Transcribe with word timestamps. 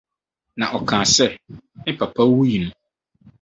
na 0.59 0.65
ɔka 0.77 0.97
sɛ: 1.15 1.27
“Me 1.83 1.91
papa 1.99 2.21
wui 2.33 2.53
no 2.61 2.69